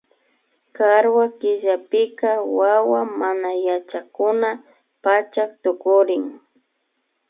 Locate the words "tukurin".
5.63-6.25